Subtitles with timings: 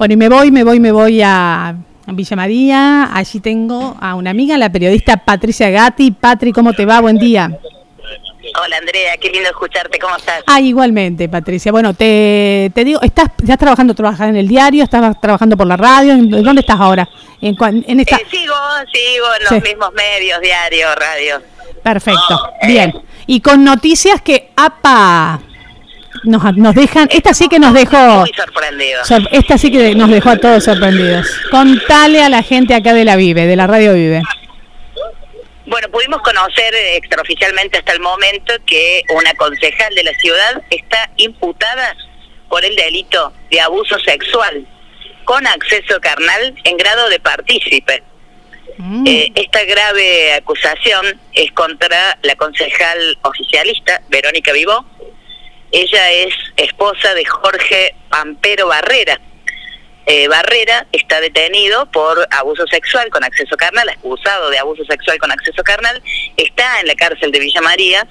[0.00, 1.74] Bueno, y me voy, me voy, me voy a
[2.06, 3.10] Villa María.
[3.12, 6.10] Allí tengo a una amiga, la periodista Patricia Gatti.
[6.10, 7.00] Patri, ¿cómo te va?
[7.02, 7.50] Buen día.
[8.64, 10.42] Hola Andrea, qué lindo escucharte, ¿cómo estás?
[10.46, 11.70] Ah, igualmente, Patricia.
[11.70, 14.84] Bueno, te, te digo, ¿estás, ¿estás trabajando, trabajas en el diario?
[14.84, 16.16] ¿Estás trabajando por la radio?
[16.16, 17.06] ¿Dónde estás ahora?
[17.42, 17.54] En,
[17.86, 18.16] en esta...
[18.16, 18.54] Eh, sigo,
[18.90, 21.42] sigo en los mismos medios, diario, radio.
[21.82, 22.88] Perfecto, bien.
[22.88, 23.02] Eh.
[23.26, 25.40] Y con noticias que, ¡apa!
[26.24, 27.96] Nos, nos dejan, esta sí que nos dejó...
[27.96, 29.08] Muy sorprendidos.
[29.30, 31.26] esta sí que nos dejó a todos sorprendidos.
[31.50, 34.22] Contale a la gente acá de la Vive, de la Radio Vive.
[35.66, 41.96] Bueno, pudimos conocer extraoficialmente hasta el momento que una concejal de la ciudad está imputada
[42.48, 44.66] por el delito de abuso sexual
[45.24, 48.02] con acceso carnal en grado de partícipe.
[48.78, 49.06] Mm.
[49.06, 54.84] Eh, esta grave acusación es contra la concejal oficialista Verónica Vivó,
[55.72, 59.20] ella es esposa de Jorge Pampero Barrera.
[60.06, 65.30] Eh, Barrera está detenido por abuso sexual con acceso carnal, acusado de abuso sexual con
[65.30, 66.02] acceso carnal,
[66.36, 68.06] está en la cárcel de Villa María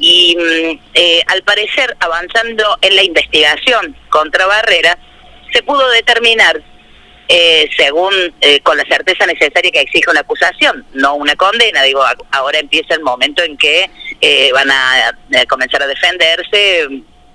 [0.00, 4.98] y mm, eh, al parecer avanzando en la investigación contra Barrera,
[5.52, 6.60] se pudo determinar
[7.30, 11.82] eh, según eh, con la certeza necesaria que exige una acusación, no una condena.
[11.82, 13.90] Digo, ahora empieza el momento en que
[14.22, 15.12] eh, van a,
[15.46, 16.88] comenzar a defenderse,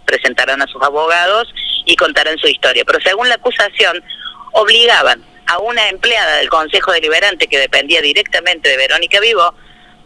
[0.05, 1.47] presentarán a sus abogados
[1.86, 2.83] y contarán su historia.
[2.86, 4.03] Pero según la acusación,
[4.53, 9.53] obligaban a una empleada del Consejo Deliberante que dependía directamente de Verónica Vivo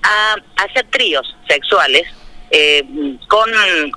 [0.03, 2.03] a hacer tríos sexuales
[3.27, 3.49] con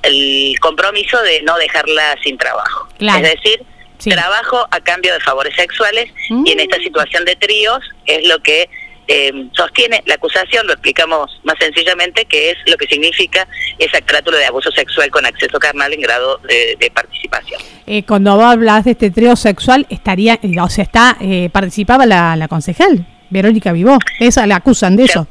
[0.03, 2.89] el compromiso de no dejarla sin trabajo.
[2.99, 3.65] Es decir,
[4.05, 6.83] trabajo a cambio de favores sexuales y en esta mm.
[6.83, 8.69] situación de tríos es lo que
[9.09, 13.49] eh, sostiene la acusación, lo explicamos más sencillamente, que es lo que significa
[13.79, 17.61] esa carátula de abuso sexual con acceso carnal en grado de, participación.
[17.87, 22.37] Eh, cuando vos hablas de este trío sexual, estaría, o sea, está, eh, participaba la,
[22.37, 25.27] la concejal, Verónica Vivó, esa la acusan de eso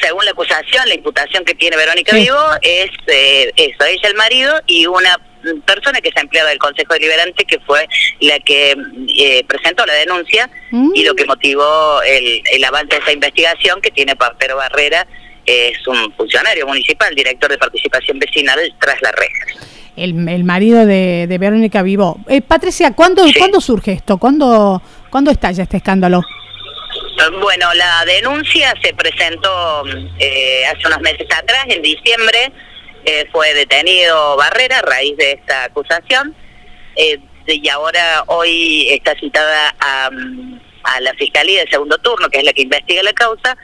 [0.00, 4.54] según la acusación, la imputación que tiene Verónica Vivo es eh, eso, ella el marido
[4.66, 5.18] y una
[5.64, 7.86] persona que es empleada del Consejo Deliberante que fue
[8.20, 8.76] la que
[9.08, 10.50] eh, presentó la denuncia
[10.94, 11.28] y lo que mm.
[11.28, 15.06] motivó el, el avance de esa investigación que tiene Pampero Barrera,
[15.48, 19.46] es un funcionario municipal, director de participación vecinal tras la reja.
[19.96, 22.18] El, el marido de, de Verónica Vivo.
[22.28, 24.18] Eh, Patricia, ¿cuándo, ¿cuándo surge esto?
[24.18, 26.22] ¿Cuándo, ¿Cuándo estalla este escándalo?
[27.40, 29.84] Bueno, la denuncia se presentó
[30.18, 32.52] eh, hace unos meses atrás, en diciembre,
[33.10, 36.34] eh, fue detenido Barrera a raíz de esta acusación
[36.94, 40.10] eh, y ahora hoy está citada a,
[41.00, 43.56] la Fiscalía de segundo turno, que es la que investiga la causa,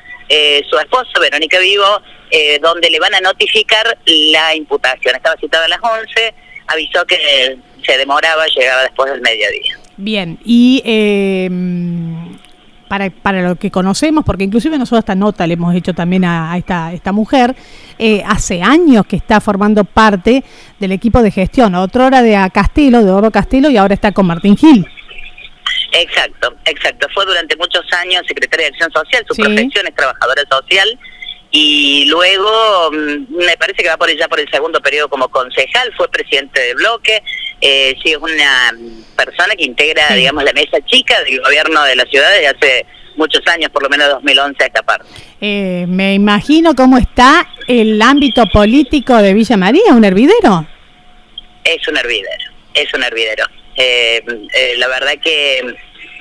[0.68, 2.02] su esposo, Verónica Vivo,
[2.60, 5.16] donde le van a notificar la imputación.
[5.16, 6.34] Estaba citada a las 11,
[6.66, 9.78] avisó que se demoraba, llegaba después del mediodía.
[9.96, 10.82] Bien, y
[12.88, 16.56] para, para lo que conocemos, porque inclusive nosotros esta nota le hemos hecho también a,
[16.56, 17.54] esta, esta mujer,
[17.98, 20.44] eh, hace años que está formando parte
[20.78, 24.12] del equipo de gestión, otra hora de a Castelo, de Oro Castelo, y ahora está
[24.12, 24.86] con Martín Gil.
[25.92, 27.06] Exacto, exacto.
[27.14, 30.98] Fue durante muchos años secretaria de Acción Social, su profesión es trabajadora social
[31.56, 35.92] y luego mm, me parece que va por ya por el segundo periodo como concejal,
[35.96, 37.22] fue presidente de bloque,
[37.60, 38.72] eh, sí es una
[39.16, 43.46] persona que integra, digamos, la mesa chica del gobierno de la ciudad desde hace muchos
[43.46, 45.06] años, por lo menos 2011 a esta parte.
[45.40, 50.66] Eh, me imagino cómo está el ámbito político de Villa María, un hervidero.
[51.62, 53.44] Es un hervidero, es un hervidero.
[53.76, 55.76] Eh, eh, la verdad que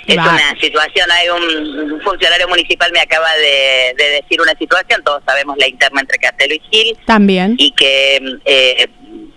[0.07, 5.57] es una situación, hay un, funcionario municipal me acaba de, decir una situación, todos sabemos
[5.57, 6.97] la interna entre Castelo y Gil.
[7.05, 7.55] También.
[7.57, 8.87] Y que eh,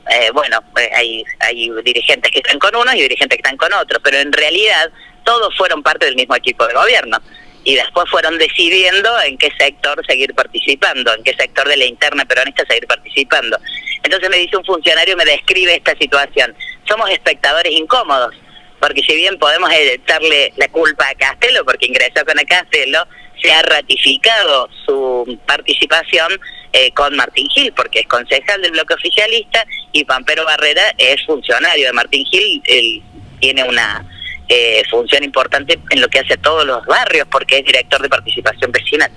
[0.09, 3.73] eh, bueno, pues hay, hay dirigentes que están con unos y dirigentes que están con
[3.73, 4.91] otros, pero en realidad
[5.25, 7.19] todos fueron parte del mismo equipo de gobierno
[7.65, 12.25] y después fueron decidiendo en qué sector seguir participando, en qué sector de la interna
[12.25, 13.59] peronista seguir participando.
[14.05, 16.55] Entonces me dice un funcionario, me describe esta situación.
[16.89, 18.37] Somos espectadores incómodos,
[18.81, 23.07] porque si bien podemos echarle la culpa a Castelo, porque ingresó con el Castelo,
[23.41, 26.33] se ha ratificado su participación
[26.73, 31.87] eh, con Martín Gil, porque es concejal del bloque oficialista y Pampero Barrera es funcionario
[31.87, 33.03] de Martín Gil, él
[33.41, 34.05] tiene una
[34.49, 38.09] eh, función importante en lo que hace a todos los barrios, porque es director de
[38.09, 39.11] participación vecinal.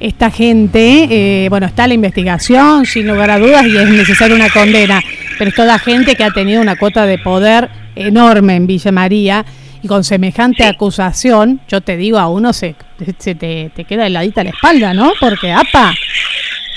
[0.00, 4.50] Esta gente, eh, bueno, está la investigación, sin lugar a dudas, y es necesaria una
[4.50, 5.00] condena,
[5.38, 9.44] pero es toda gente que ha tenido una cuota de poder enorme en Villa María
[9.82, 12.74] y con semejante acusación, yo te digo, a uno se,
[13.18, 15.12] se te, te queda heladita la espalda, ¿no?
[15.20, 15.94] Porque, apa,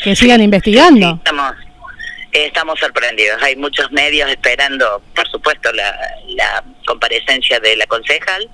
[0.04, 1.16] que sigan investigando.
[1.16, 1.54] estamos,
[2.32, 3.42] Estamos sorprendidos.
[3.42, 5.98] Hay muchos medios esperando, por supuesto, la,
[6.36, 8.50] la comparecencia de la concejal,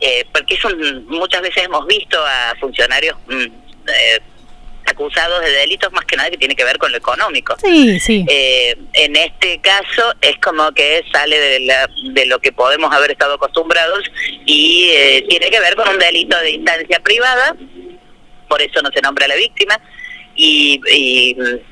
[0.00, 4.20] eh, porque son, muchas veces hemos visto a funcionarios mm, eh,
[4.98, 7.56] acusados de delitos más que nada que tiene que ver con lo económico.
[7.62, 8.24] Sí, sí.
[8.28, 13.12] Eh, en este caso es como que sale de, la, de lo que podemos haber
[13.12, 14.04] estado acostumbrados
[14.44, 14.90] y
[15.28, 17.54] tiene que ver con un delito de instancia privada,
[18.48, 19.80] por eso no se nombra a la víctima
[20.38, 20.80] y,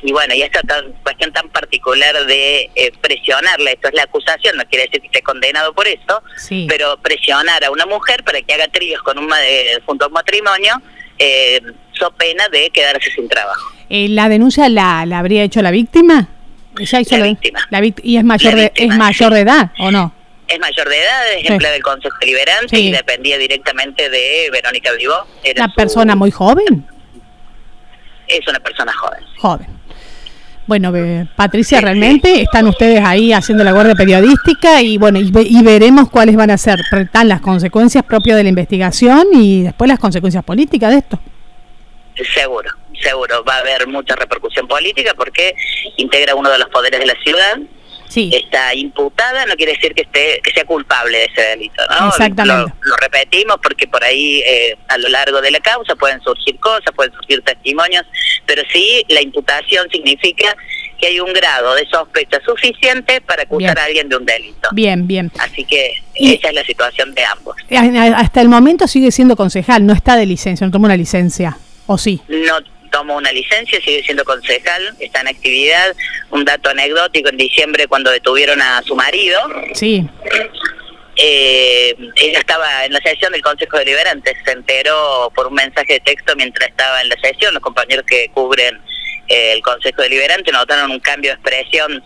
[0.02, 0.60] y, bueno, y esta
[1.04, 5.22] cuestión tan particular de eh, presionarla, esto es la acusación, no quiere decir que esté
[5.22, 6.20] condenado por eso,
[6.66, 10.14] pero presionar a una mujer para que haga tríos con un, eh, junto a un
[10.14, 10.82] matrimonio,
[11.18, 11.60] eh,
[11.92, 13.72] so pena de quedarse sin trabajo.
[13.88, 16.28] Eh, ¿La denuncia la, la habría hecho la víctima?
[16.78, 17.60] Hizo la, víctima.
[18.02, 20.12] ¿Y es mayor, de, es mayor de edad o no?
[20.46, 25.26] Es mayor de edad, es empleada del Consejo Deliberante y dependía directamente de Verónica Vivó.
[25.56, 26.86] ¿Una persona muy joven?
[28.28, 29.24] es una persona joven.
[29.38, 29.75] Joven.
[30.66, 30.92] Bueno,
[31.36, 36.50] Patricia, realmente están ustedes ahí haciendo la guardia periodística y bueno, y, veremos cuáles van
[36.50, 36.80] a ser
[37.24, 41.20] las consecuencias propias de la investigación y después las consecuencias políticas de esto.
[42.34, 42.70] Seguro,
[43.00, 43.44] seguro.
[43.44, 45.54] Va a haber mucha repercusión política porque
[45.98, 47.58] integra uno de los poderes de la ciudad
[48.14, 51.82] está imputada, no quiere decir que esté que sea culpable de ese delito.
[51.88, 52.08] ¿no?
[52.08, 52.72] Exactamente.
[52.82, 56.92] Lo, repetimos porque por ahí eh, a lo largo de la causa pueden surgir cosas,
[56.94, 58.04] pueden surgir testimonios,
[58.46, 60.56] pero sí la imputación significa
[60.98, 64.68] que hay un grado de sospecha suficiente para acusar a alguien de un delito.
[64.72, 65.30] Bien, bien.
[65.38, 67.56] Así que esa es la situación de ambos.
[68.14, 71.98] Hasta el momento sigue siendo concejal, no está de licencia, no toma una licencia, ¿o
[71.98, 72.20] sí?
[72.28, 75.94] No tomó una licencia, sigue siendo concejal, está en actividad.
[76.30, 79.40] Un dato anecdótico, en diciembre cuando detuvieron a su marido,
[79.74, 80.08] sí.
[81.18, 86.00] Eh, ella estaba en la sesión del Consejo Deliberante, se enteró por un mensaje de
[86.00, 88.78] texto mientras estaba en la sesión, los compañeros que cubren
[89.28, 92.04] eh, el Consejo Deliberante notaron un cambio de expresión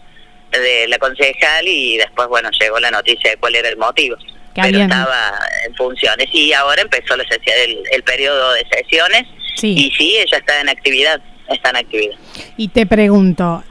[0.52, 4.16] de la concejal y después, bueno, llegó la noticia de cuál era el motivo.
[4.54, 9.24] Pero estaba en funciones y ahora empezó la sesión, el, el periodo de sesiones
[9.62, 12.16] y sí, ella está en actividad, está en actividad.
[12.56, 13.62] Y te pregunto,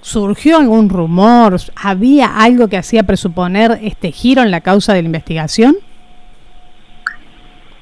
[0.00, 1.58] ¿surgió algún rumor?
[1.74, 5.76] ¿Había algo que hacía presuponer este giro en la causa de la investigación?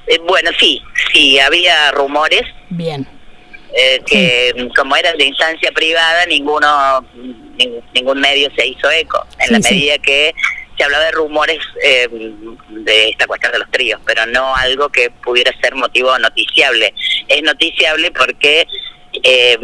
[0.07, 0.81] Eh, bueno, sí,
[1.13, 2.43] sí, había rumores.
[2.69, 3.07] Bien.
[3.77, 7.05] Eh, que como eran de instancia privada, ninguno,
[7.93, 9.25] ningún medio se hizo eco.
[9.39, 10.33] En la medida que
[10.77, 12.07] se hablaba de rumores eh,
[12.69, 16.93] de esta cuestión de los tríos, pero no algo que pudiera ser motivo noticiable.
[17.27, 18.67] Es noticiable porque
[19.23, 19.57] eh,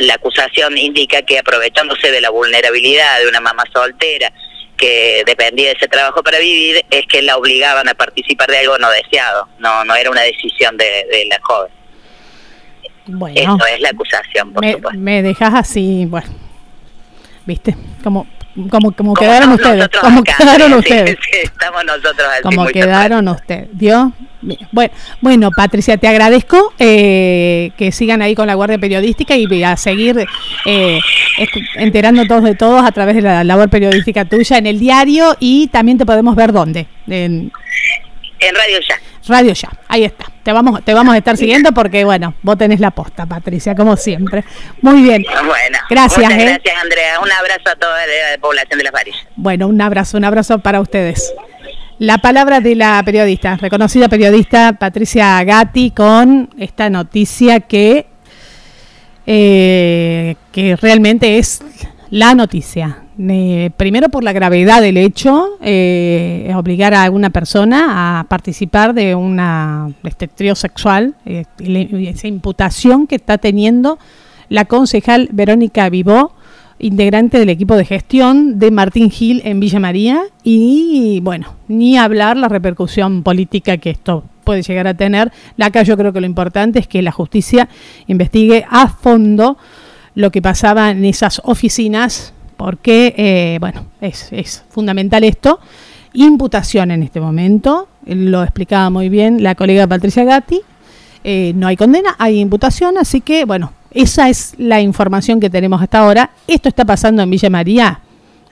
[0.00, 4.32] la acusación indica que aprovechándose de la vulnerabilidad de una mamá soltera
[4.76, 8.76] que dependía de ese trabajo para vivir, es que la obligaban a participar de algo
[8.78, 11.72] no deseado, no no era una decisión de, la joven.
[13.06, 14.98] Bueno, Eso es la acusación, por me, supuesto.
[14.98, 16.26] Me dejas así, bueno,
[17.46, 18.26] viste, como
[18.70, 21.16] como, como, quedaron ustedes, como quedaron ustedes.
[21.42, 24.12] estamos nosotros Como quedaron ustedes, ¿vio?
[24.72, 29.76] Bueno, bueno, Patricia, te agradezco eh, que sigan ahí con la Guardia Periodística y a
[29.76, 30.26] seguir
[30.66, 31.00] eh,
[31.76, 35.68] enterando todos de todos a través de la labor periodística tuya en el diario y
[35.68, 36.86] también te podemos ver dónde.
[37.06, 37.50] En,
[38.40, 39.00] en Radio Ya.
[39.26, 40.33] Radio Ya, ahí está.
[40.44, 43.96] Te vamos, te vamos a estar siguiendo porque, bueno, vos tenés la posta, Patricia, como
[43.96, 44.44] siempre.
[44.82, 45.24] Muy bien.
[45.24, 46.22] Bueno, gracias.
[46.22, 46.44] Muchas ¿eh?
[46.44, 47.20] gracias, Andrea.
[47.20, 49.26] Un abrazo a toda la población de Las Varillas.
[49.36, 51.32] Bueno, un abrazo, un abrazo para ustedes.
[51.98, 58.06] La palabra de la periodista, reconocida periodista Patricia Gatti, con esta noticia que,
[59.26, 61.62] eh, que realmente es
[62.10, 68.94] la noticia primero por la gravedad del hecho, eh, obligar a alguna persona a participar
[68.94, 73.98] de una este trío sexual, eh, esa imputación que está teniendo
[74.48, 76.34] la concejal Verónica Vivó,
[76.78, 82.36] integrante del equipo de gestión de Martín Gil en Villa María, y bueno, ni hablar
[82.36, 85.32] la repercusión política que esto puede llegar a tener.
[85.58, 87.68] Acá yo creo que lo importante es que la justicia
[88.06, 89.56] investigue a fondo
[90.14, 95.60] lo que pasaba en esas oficinas porque, eh, bueno, es, es fundamental esto.
[96.12, 100.60] Imputación en este momento, lo explicaba muy bien la colega Patricia Gatti.
[101.24, 105.80] Eh, no hay condena, hay imputación, así que, bueno, esa es la información que tenemos
[105.82, 106.30] hasta ahora.
[106.46, 108.00] Esto está pasando en Villa María,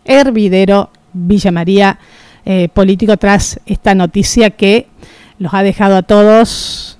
[0.04, 1.98] hervidero Villa María
[2.44, 4.88] eh, político, tras esta noticia que
[5.38, 6.98] los ha dejado a todos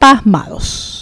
[0.00, 0.93] pasmados.